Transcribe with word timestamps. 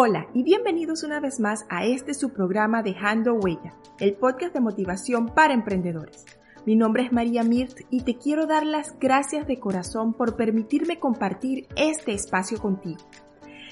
Hola 0.00 0.28
y 0.32 0.44
bienvenidos 0.44 1.02
una 1.02 1.18
vez 1.18 1.40
más 1.40 1.66
a 1.68 1.84
este 1.84 2.14
su 2.14 2.32
programa 2.32 2.84
Dejando 2.84 3.34
Huella, 3.34 3.74
el 3.98 4.14
podcast 4.14 4.54
de 4.54 4.60
motivación 4.60 5.26
para 5.26 5.54
emprendedores. 5.54 6.24
Mi 6.64 6.76
nombre 6.76 7.02
es 7.02 7.10
María 7.10 7.42
Mirt 7.42 7.80
y 7.90 8.02
te 8.02 8.14
quiero 8.14 8.46
dar 8.46 8.64
las 8.64 8.96
gracias 9.00 9.48
de 9.48 9.58
corazón 9.58 10.12
por 10.12 10.36
permitirme 10.36 11.00
compartir 11.00 11.66
este 11.74 12.12
espacio 12.12 12.60
contigo. 12.60 13.00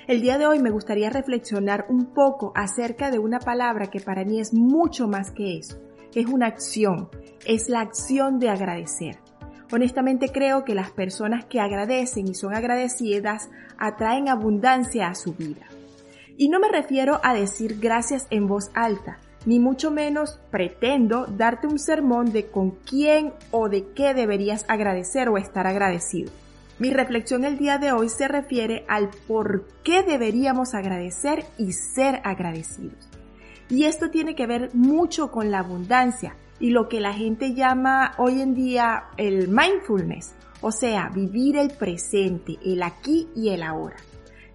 El 0.09 0.21
día 0.21 0.37
de 0.37 0.49
hoy 0.49 0.59
me 0.59 0.71
gustaría 0.73 1.11
reflexionar 1.11 1.87
un 1.89 2.07
poco 2.07 2.51
acerca 2.57 3.13
de 3.13 3.21
una 3.21 3.39
palabra 3.39 3.87
que 3.87 4.01
para 4.01 4.25
mí 4.25 4.41
es 4.41 4.53
mucho 4.53 5.07
más 5.07 5.31
que 5.31 5.59
eso. 5.59 5.79
Es 6.13 6.27
una 6.27 6.49
acción, 6.49 7.09
es 7.47 7.69
la 7.69 7.83
acción 7.83 8.41
de 8.41 8.49
agradecer. 8.49 9.17
Honestamente 9.71 10.31
creo 10.31 10.65
que 10.65 10.75
las 10.75 10.91
personas 10.91 11.45
que 11.45 11.61
agradecen 11.61 12.27
y 12.27 12.35
son 12.35 12.53
agradecidas 12.53 13.49
atraen 13.79 14.29
abundancia 14.29 15.07
a 15.07 15.15
su 15.15 15.33
vida. 15.33 15.67
Y 16.39 16.49
no 16.49 16.61
me 16.61 16.69
refiero 16.69 17.21
a 17.23 17.33
decir 17.33 17.79
gracias 17.81 18.27
en 18.31 18.47
voz 18.47 18.71
alta, 18.75 19.19
ni 19.47 19.59
mucho 19.59 19.91
menos 19.91 20.39
pretendo 20.51 21.27
darte 21.27 21.67
un 21.67 21.79
sermón 21.79 22.33
de 22.33 22.47
con 22.47 22.73
quién 22.73 23.33
o 23.51 23.69
de 23.69 23.89
qué 23.95 24.13
deberías 24.13 24.67
agradecer 24.69 25.31
o 25.31 25.39
estar 25.39 25.67
agradecido. 25.67 26.31
Mi 26.79 26.93
reflexión 26.93 27.45
el 27.45 27.57
día 27.57 27.79
de 27.79 27.93
hoy 27.93 28.11
se 28.11 28.29
refiere 28.29 28.85
al 28.87 29.09
por 29.27 29.67
qué 29.83 30.03
deberíamos 30.03 30.75
agradecer 30.75 31.45
y 31.57 31.73
ser 31.73 32.21
agradecidos. 32.23 33.09
Y 33.71 33.85
esto 33.85 34.11
tiene 34.11 34.35
que 34.35 34.47
ver 34.47 34.71
mucho 34.75 35.31
con 35.31 35.51
la 35.51 35.61
abundancia 35.61 36.37
y 36.61 36.71
lo 36.71 36.89
que 36.89 37.01
la 37.01 37.15
gente 37.15 37.55
llama 37.55 38.13
hoy 38.19 38.43
en 38.43 38.55
día 38.55 39.05
el 39.17 39.49
mindfulness, 39.49 40.35
o 40.61 40.71
sea, 40.71 41.09
vivir 41.09 41.57
el 41.57 41.71
presente, 41.71 42.59
el 42.63 42.83
aquí 42.83 43.29
y 43.35 43.49
el 43.49 43.63
ahora. 43.63 43.97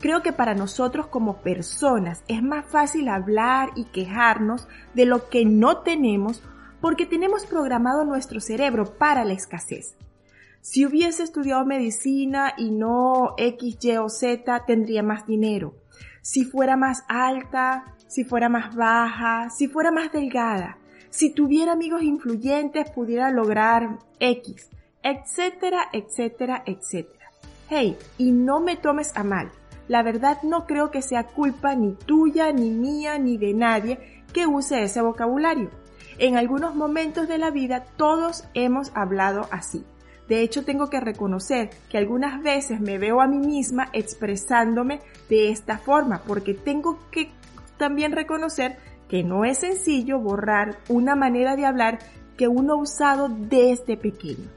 Creo 0.01 0.23
que 0.23 0.33
para 0.33 0.55
nosotros 0.55 1.05
como 1.05 1.37
personas 1.37 2.23
es 2.27 2.41
más 2.41 2.65
fácil 2.65 3.07
hablar 3.07 3.69
y 3.75 3.85
quejarnos 3.85 4.67
de 4.95 5.05
lo 5.05 5.29
que 5.29 5.45
no 5.45 5.77
tenemos 5.77 6.41
porque 6.81 7.05
tenemos 7.05 7.45
programado 7.45 8.03
nuestro 8.03 8.41
cerebro 8.41 8.97
para 8.97 9.23
la 9.23 9.33
escasez. 9.33 9.95
Si 10.59 10.87
hubiese 10.87 11.21
estudiado 11.21 11.65
medicina 11.65 12.53
y 12.57 12.71
no 12.71 13.35
X, 13.37 13.77
Y 13.79 13.97
o 13.97 14.09
Z, 14.09 14.65
tendría 14.65 15.03
más 15.03 15.27
dinero. 15.27 15.75
Si 16.23 16.45
fuera 16.45 16.75
más 16.77 17.03
alta, 17.07 17.95
si 18.07 18.23
fuera 18.23 18.49
más 18.49 18.75
baja, 18.75 19.51
si 19.51 19.67
fuera 19.67 19.91
más 19.91 20.11
delgada, 20.11 20.79
si 21.11 21.31
tuviera 21.31 21.73
amigos 21.73 22.01
influyentes, 22.01 22.89
pudiera 22.89 23.29
lograr 23.29 23.99
X, 24.19 24.67
etcétera, 25.03 25.89
etcétera, 25.93 26.63
etcétera. 26.65 27.29
Hey, 27.69 27.95
y 28.17 28.31
no 28.31 28.59
me 28.61 28.77
tomes 28.77 29.15
a 29.15 29.23
mal 29.23 29.51
la 29.91 30.03
verdad 30.03 30.41
no 30.43 30.67
creo 30.67 30.89
que 30.89 31.01
sea 31.01 31.25
culpa 31.25 31.75
ni 31.75 31.95
tuya, 31.95 32.53
ni 32.53 32.69
mía, 32.69 33.17
ni 33.17 33.35
de 33.35 33.53
nadie 33.53 34.23
que 34.31 34.47
use 34.47 34.83
ese 34.83 35.01
vocabulario. 35.01 35.69
En 36.17 36.37
algunos 36.37 36.75
momentos 36.75 37.27
de 37.27 37.37
la 37.37 37.51
vida 37.51 37.83
todos 37.97 38.45
hemos 38.53 38.93
hablado 38.95 39.49
así. 39.51 39.83
De 40.29 40.43
hecho, 40.43 40.63
tengo 40.63 40.89
que 40.89 41.01
reconocer 41.01 41.71
que 41.89 41.97
algunas 41.97 42.41
veces 42.41 42.79
me 42.79 42.99
veo 42.99 43.19
a 43.19 43.27
mí 43.27 43.39
misma 43.39 43.89
expresándome 43.91 45.01
de 45.27 45.49
esta 45.49 45.77
forma, 45.77 46.21
porque 46.25 46.53
tengo 46.53 46.97
que 47.11 47.29
también 47.77 48.13
reconocer 48.13 48.77
que 49.09 49.25
no 49.25 49.43
es 49.43 49.57
sencillo 49.57 50.19
borrar 50.19 50.77
una 50.87 51.17
manera 51.17 51.57
de 51.57 51.65
hablar 51.65 51.99
que 52.37 52.47
uno 52.47 52.75
ha 52.75 52.81
usado 52.81 53.27
desde 53.27 53.97
pequeño. 53.97 54.47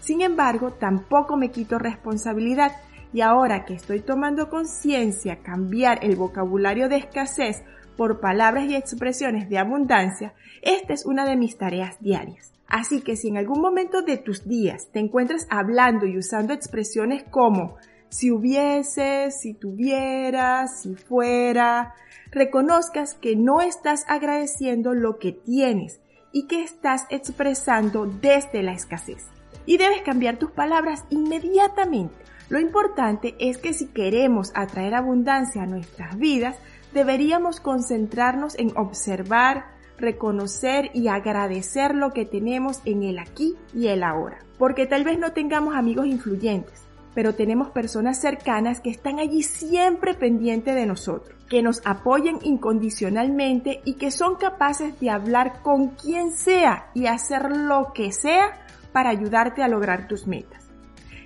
Sin 0.00 0.22
embargo, 0.22 0.70
tampoco 0.70 1.36
me 1.36 1.50
quito 1.50 1.78
responsabilidad 1.78 2.72
y 3.12 3.20
ahora 3.22 3.64
que 3.64 3.74
estoy 3.74 4.00
tomando 4.00 4.50
conciencia, 4.50 5.42
cambiar 5.42 6.04
el 6.04 6.16
vocabulario 6.16 6.88
de 6.88 6.96
escasez 6.96 7.62
por 7.96 8.20
palabras 8.20 8.66
y 8.66 8.76
expresiones 8.76 9.48
de 9.48 9.58
abundancia, 9.58 10.34
esta 10.62 10.92
es 10.92 11.06
una 11.06 11.24
de 11.24 11.36
mis 11.36 11.56
tareas 11.56 12.00
diarias. 12.00 12.52
Así 12.68 13.00
que 13.00 13.16
si 13.16 13.28
en 13.28 13.38
algún 13.38 13.60
momento 13.60 14.02
de 14.02 14.18
tus 14.18 14.46
días 14.46 14.88
te 14.92 15.00
encuentras 15.00 15.46
hablando 15.48 16.06
y 16.06 16.18
usando 16.18 16.52
expresiones 16.52 17.24
como 17.24 17.76
si 18.10 18.30
hubiese, 18.30 19.30
si 19.30 19.54
tuviera, 19.54 20.66
si 20.66 20.94
fuera, 20.94 21.94
reconozcas 22.30 23.14
que 23.14 23.36
no 23.36 23.62
estás 23.62 24.04
agradeciendo 24.08 24.94
lo 24.94 25.18
que 25.18 25.32
tienes 25.32 26.00
y 26.30 26.46
que 26.46 26.62
estás 26.62 27.06
expresando 27.08 28.06
desde 28.06 28.62
la 28.62 28.72
escasez. 28.72 29.26
Y 29.64 29.78
debes 29.78 30.02
cambiar 30.02 30.36
tus 30.36 30.50
palabras 30.50 31.04
inmediatamente 31.10 32.14
lo 32.48 32.58
importante 32.58 33.34
es 33.38 33.58
que 33.58 33.74
si 33.74 33.88
queremos 33.88 34.52
atraer 34.54 34.94
abundancia 34.94 35.62
a 35.62 35.66
nuestras 35.66 36.16
vidas, 36.16 36.56
deberíamos 36.94 37.60
concentrarnos 37.60 38.58
en 38.58 38.74
observar, 38.74 39.66
reconocer 39.98 40.90
y 40.94 41.08
agradecer 41.08 41.94
lo 41.94 42.12
que 42.12 42.24
tenemos 42.24 42.80
en 42.86 43.02
el 43.02 43.18
aquí 43.18 43.56
y 43.74 43.88
el 43.88 44.02
ahora. 44.02 44.38
Porque 44.56 44.86
tal 44.86 45.04
vez 45.04 45.18
no 45.18 45.32
tengamos 45.32 45.74
amigos 45.74 46.06
influyentes, 46.06 46.84
pero 47.14 47.34
tenemos 47.34 47.68
personas 47.70 48.18
cercanas 48.18 48.80
que 48.80 48.90
están 48.90 49.18
allí 49.18 49.42
siempre 49.42 50.14
pendientes 50.14 50.74
de 50.74 50.86
nosotros, 50.86 51.36
que 51.50 51.62
nos 51.62 51.82
apoyen 51.84 52.38
incondicionalmente 52.42 53.82
y 53.84 53.94
que 53.94 54.10
son 54.10 54.36
capaces 54.36 54.98
de 55.00 55.10
hablar 55.10 55.60
con 55.62 55.88
quien 55.88 56.32
sea 56.32 56.90
y 56.94 57.06
hacer 57.08 57.50
lo 57.50 57.92
que 57.92 58.10
sea 58.10 58.56
para 58.92 59.10
ayudarte 59.10 59.62
a 59.62 59.68
lograr 59.68 60.08
tus 60.08 60.26
metas 60.26 60.57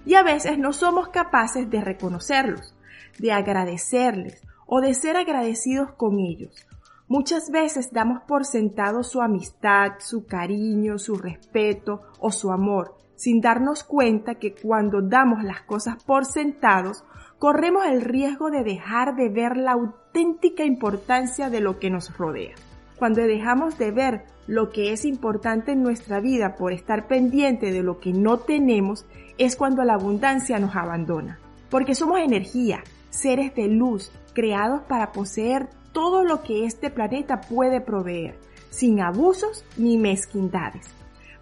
y 0.04 0.14
a 0.14 0.22
veces 0.22 0.58
no 0.58 0.72
somos 0.72 1.08
capaces 1.08 1.70
de 1.70 1.80
reconocerlos, 1.80 2.74
de 3.18 3.32
agradecerles 3.32 4.42
o 4.66 4.80
de 4.80 4.94
ser 4.94 5.16
agradecidos 5.16 5.92
con 5.92 6.18
ellos. 6.18 6.66
Muchas 7.08 7.50
veces 7.50 7.92
damos 7.92 8.22
por 8.22 8.44
sentado 8.44 9.02
su 9.02 9.20
amistad, 9.20 9.92
su 9.98 10.26
cariño, 10.26 10.98
su 10.98 11.16
respeto 11.16 12.02
o 12.18 12.32
su 12.32 12.50
amor, 12.50 12.96
sin 13.16 13.40
darnos 13.40 13.84
cuenta 13.84 14.36
que 14.36 14.54
cuando 14.54 15.02
damos 15.02 15.44
las 15.44 15.62
cosas 15.62 16.02
por 16.02 16.24
sentados, 16.24 17.04
corremos 17.38 17.84
el 17.86 18.00
riesgo 18.00 18.50
de 18.50 18.64
dejar 18.64 19.14
de 19.14 19.28
ver 19.28 19.56
la 19.56 19.72
auténtica 19.72 20.64
importancia 20.64 21.50
de 21.50 21.60
lo 21.60 21.78
que 21.78 21.90
nos 21.90 22.16
rodea. 22.16 22.54
Cuando 23.02 23.20
dejamos 23.22 23.78
de 23.78 23.90
ver 23.90 24.26
lo 24.46 24.70
que 24.70 24.92
es 24.92 25.04
importante 25.04 25.72
en 25.72 25.82
nuestra 25.82 26.20
vida 26.20 26.54
por 26.54 26.72
estar 26.72 27.08
pendiente 27.08 27.72
de 27.72 27.82
lo 27.82 27.98
que 27.98 28.12
no 28.12 28.38
tenemos, 28.38 29.06
es 29.38 29.56
cuando 29.56 29.82
la 29.82 29.94
abundancia 29.94 30.60
nos 30.60 30.76
abandona. 30.76 31.40
Porque 31.68 31.96
somos 31.96 32.20
energía, 32.20 32.84
seres 33.10 33.56
de 33.56 33.66
luz, 33.66 34.12
creados 34.34 34.82
para 34.82 35.10
poseer 35.10 35.68
todo 35.90 36.22
lo 36.22 36.44
que 36.44 36.64
este 36.64 36.90
planeta 36.90 37.40
puede 37.40 37.80
proveer, 37.80 38.38
sin 38.70 39.00
abusos 39.00 39.64
ni 39.76 39.98
mezquindades. 39.98 40.86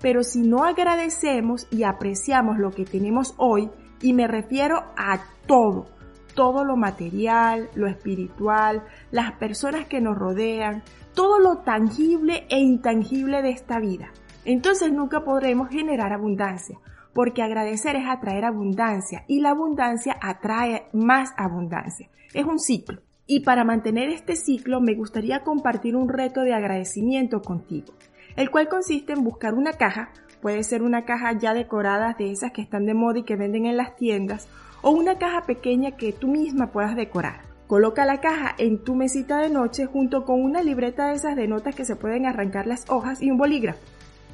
Pero 0.01 0.23
si 0.23 0.41
no 0.41 0.65
agradecemos 0.65 1.67
y 1.71 1.83
apreciamos 1.83 2.57
lo 2.57 2.71
que 2.71 2.87
tenemos 2.87 3.35
hoy, 3.37 3.69
y 4.01 4.15
me 4.15 4.27
refiero 4.27 4.77
a 4.97 5.21
todo, 5.47 5.89
todo 6.35 6.65
lo 6.65 6.77
material, 6.77 7.69
lo 7.75 7.87
espiritual, 7.87 8.83
las 9.11 9.33
personas 9.33 9.87
que 9.87 10.01
nos 10.01 10.17
rodean, 10.17 10.83
todo 11.15 11.39
lo 11.39 11.59
tangible 11.59 12.47
e 12.49 12.59
intangible 12.59 13.43
de 13.43 13.51
esta 13.51 13.79
vida. 13.79 14.11
Entonces 14.45 14.93
nunca 14.93 15.25
podremos 15.25 15.69
generar 15.69 16.13
abundancia, 16.13 16.79
porque 17.13 17.43
agradecer 17.43 17.97
es 17.97 18.09
atraer 18.09 18.45
abundancia 18.45 19.25
y 19.29 19.41
la 19.41 19.51
abundancia 19.51 20.17
atrae 20.21 20.87
más 20.93 21.33
abundancia. 21.37 22.09
Es 22.33 22.45
un 22.45 22.59
ciclo. 22.59 23.03
Y 23.27 23.41
para 23.41 23.65
mantener 23.65 24.09
este 24.09 24.35
ciclo 24.35 24.81
me 24.81 24.95
gustaría 24.95 25.45
compartir 25.45 25.95
un 25.95 26.09
reto 26.09 26.41
de 26.41 26.53
agradecimiento 26.53 27.43
contigo, 27.43 27.93
el 28.35 28.51
cual 28.51 28.69
consiste 28.69 29.13
en 29.13 29.23
buscar 29.23 29.55
una 29.55 29.75
caja, 29.75 30.11
puede 30.41 30.65
ser 30.65 30.83
una 30.83 31.05
caja 31.05 31.33
ya 31.39 31.55
decorada 31.55 32.17
de 32.19 32.33
esas 32.33 32.51
que 32.51 32.63
están 32.63 32.87
de 32.87 32.95
moda 32.95 33.21
y 33.21 33.23
que 33.23 33.37
venden 33.37 33.67
en 33.67 33.77
las 33.77 33.95
tiendas, 33.95 34.49
o 34.83 34.91
una 34.91 35.19
caja 35.19 35.43
pequeña 35.43 35.93
que 35.93 36.13
tú 36.13 36.29
misma 36.29 36.73
puedas 36.73 36.97
decorar. 36.97 37.43
Coloca 37.67 38.05
la 38.05 38.21
caja 38.21 38.55
en 38.59 38.83
tu 38.83 38.97
mesita 38.97 39.39
de 39.39 39.49
noche 39.49 39.87
junto 39.87 40.25
con 40.25 40.43
una 40.43 40.63
libreta 40.63 41.09
de 41.09 41.15
esas 41.15 41.37
de 41.37 41.47
notas 41.47 41.75
que 41.75 41.85
se 41.85 41.97
pueden 41.97 42.27
arrancar 42.27 42.67
las 42.67 42.85
hojas 42.89 43.23
y 43.23 43.31
un 43.31 43.39
bolígrafo. 43.39 43.79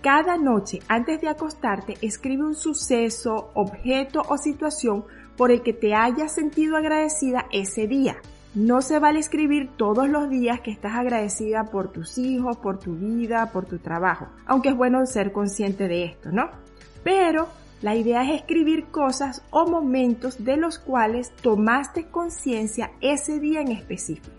Cada 0.02 0.38
noche, 0.38 0.78
antes 0.88 1.20
de 1.20 1.28
acostarte, 1.28 1.98
escribe 2.00 2.44
un 2.44 2.54
suceso, 2.54 3.50
objeto 3.54 4.22
o 4.28 4.38
situación 4.38 5.04
por 5.36 5.50
el 5.50 5.62
que 5.62 5.72
te 5.72 5.94
hayas 5.94 6.32
sentido 6.32 6.76
agradecida 6.76 7.46
ese 7.52 7.86
día. 7.86 8.16
No 8.54 8.80
se 8.80 8.98
vale 8.98 9.18
escribir 9.18 9.68
todos 9.76 10.08
los 10.08 10.30
días 10.30 10.60
que 10.60 10.70
estás 10.70 10.94
agradecida 10.94 11.64
por 11.64 11.92
tus 11.92 12.16
hijos, 12.16 12.56
por 12.56 12.78
tu 12.78 12.94
vida, 12.94 13.50
por 13.52 13.66
tu 13.66 13.78
trabajo, 13.78 14.28
aunque 14.46 14.70
es 14.70 14.76
bueno 14.76 15.04
ser 15.04 15.32
consciente 15.32 15.88
de 15.88 16.04
esto, 16.04 16.30
¿no? 16.32 16.48
Pero 17.04 17.48
la 17.82 17.94
idea 17.94 18.22
es 18.22 18.40
escribir 18.40 18.86
cosas 18.86 19.42
o 19.50 19.66
momentos 19.66 20.42
de 20.44 20.56
los 20.56 20.78
cuales 20.78 21.30
tomaste 21.42 22.06
conciencia 22.06 22.92
ese 23.00 23.38
día 23.38 23.60
en 23.60 23.72
específico. 23.72 24.30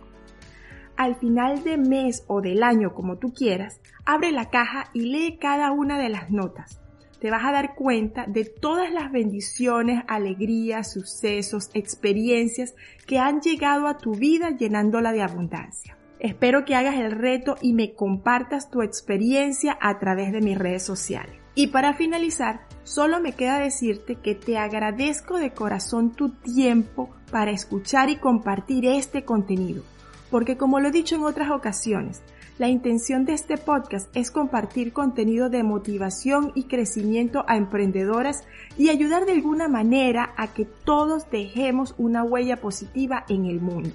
Al 0.95 1.15
final 1.15 1.63
de 1.63 1.77
mes 1.77 2.23
o 2.27 2.41
del 2.41 2.63
año, 2.63 2.95
como 2.95 3.17
tú 3.17 3.31
quieras, 3.31 3.79
abre 4.05 4.31
la 4.31 4.49
caja 4.49 4.89
y 4.93 5.01
lee 5.01 5.37
cada 5.39 5.71
una 5.71 5.99
de 5.99 6.09
las 6.09 6.31
notas. 6.31 6.81
te 7.19 7.31
vas 7.31 7.43
a 7.45 7.51
dar 7.51 7.73
cuenta 7.73 8.25
de 8.27 8.45
todas 8.45 8.91
las 8.91 9.11
bendiciones, 9.11 10.03
alegrías, 10.07 10.93
sucesos, 10.93 11.71
experiencias 11.73 12.75
que 13.07 13.17
han 13.17 13.41
llegado 13.41 13.87
a 13.87 13.97
tu 13.97 14.13
vida 14.13 14.51
llenándola 14.51 15.11
de 15.11 15.23
abundancia. 15.23 15.96
Espero 16.19 16.65
que 16.65 16.75
hagas 16.75 16.95
el 16.95 17.11
reto 17.11 17.57
y 17.61 17.73
me 17.73 17.93
compartas 17.93 18.71
tu 18.71 18.81
experiencia 18.81 19.77
a 19.79 19.99
través 19.99 20.31
de 20.31 20.41
mis 20.41 20.57
redes 20.57 20.83
sociales. 20.83 21.35
Y 21.53 21.67
para 21.67 21.93
finalizar, 21.93 22.61
solo 22.83 23.19
me 23.19 23.33
queda 23.33 23.59
decirte 23.59 24.15
que 24.15 24.33
te 24.33 24.57
agradezco 24.57 25.37
de 25.37 25.51
corazón 25.51 26.11
tu 26.11 26.29
tiempo 26.29 27.09
para 27.31 27.51
escuchar 27.51 28.09
y 28.09 28.17
compartir 28.17 28.85
este 28.85 29.25
contenido, 29.25 29.83
porque 30.31 30.57
como 30.57 30.79
lo 30.79 30.89
he 30.89 30.91
dicho 30.91 31.15
en 31.15 31.23
otras 31.23 31.51
ocasiones, 31.51 32.23
la 32.57 32.67
intención 32.67 33.25
de 33.25 33.33
este 33.33 33.57
podcast 33.57 34.09
es 34.17 34.31
compartir 34.31 34.91
contenido 34.91 35.49
de 35.49 35.61
motivación 35.61 36.51
y 36.55 36.63
crecimiento 36.63 37.45
a 37.47 37.57
emprendedoras 37.57 38.43
y 38.79 38.89
ayudar 38.89 39.27
de 39.27 39.33
alguna 39.33 39.67
manera 39.67 40.33
a 40.37 40.47
que 40.47 40.65
todos 40.65 41.29
dejemos 41.29 41.93
una 41.99 42.23
huella 42.23 42.57
positiva 42.57 43.25
en 43.29 43.45
el 43.45 43.61
mundo. 43.61 43.91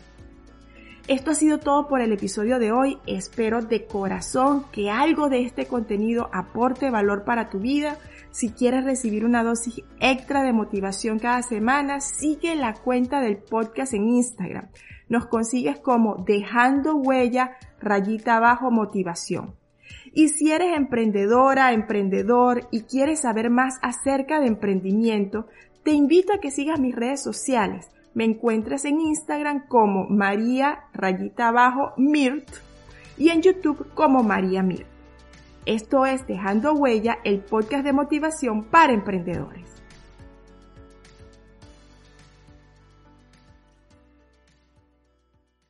Esto 1.09 1.33
ha 1.33 1.35
sido 1.35 1.59
todo 1.59 1.89
por 1.89 2.01
el 2.01 2.13
episodio 2.13 2.61
de 2.61 2.71
hoy. 2.71 2.97
Espero 3.07 3.61
de 3.61 3.87
corazón 3.87 4.67
que 4.71 4.89
algo 4.89 5.29
de 5.29 5.43
este 5.43 5.67
contenido 5.67 6.31
aporte 6.33 6.91
valor 6.91 7.25
para 7.25 7.51
tu 7.51 7.59
vida. 7.59 7.99
Si 8.31 8.51
quieres 8.51 8.85
recibir 8.85 9.25
una 9.25 9.43
dosis 9.43 9.83
extra 9.99 10.45
de 10.45 10.53
motivación 10.53 11.19
cada 11.19 11.43
semana, 11.43 12.01
sigue 12.01 12.55
la 12.55 12.75
cuenta 12.75 13.21
del 13.21 13.39
podcast 13.39 13.95
en 13.95 14.11
Instagram. 14.11 14.69
Nos 15.09 15.27
consigues 15.27 15.81
como 15.81 16.23
dejando 16.25 16.95
huella 16.95 17.57
rayita 17.81 18.37
abajo 18.37 18.71
motivación. 18.71 19.57
Y 20.13 20.29
si 20.29 20.53
eres 20.53 20.77
emprendedora, 20.77 21.73
emprendedor 21.73 22.69
y 22.71 22.83
quieres 22.83 23.23
saber 23.23 23.51
más 23.51 23.75
acerca 23.83 24.39
de 24.39 24.47
emprendimiento, 24.47 25.49
te 25.83 25.91
invito 25.91 26.33
a 26.33 26.39
que 26.39 26.53
sigas 26.53 26.79
mis 26.79 26.95
redes 26.95 27.21
sociales 27.21 27.89
me 28.15 28.25
encuentras 28.25 28.85
en 28.85 29.01
Instagram 29.01 29.67
como 29.67 30.07
María 30.09 30.85
rayita 30.93 31.49
abajo 31.49 31.93
Mirt 31.97 32.49
y 33.17 33.31
en 33.31 33.43
YouTube 33.43 33.93
como 33.95 34.23
María 34.23 34.63
Mirt. 34.63 34.87
Esto 35.65 36.07
es 36.07 36.27
Dejando 36.27 36.73
Huella, 36.75 37.19
el 37.25 37.41
podcast 37.41 37.85
de 37.85 37.93
motivación 37.93 38.65
para 38.65 38.93
emprendedores. 38.93 39.82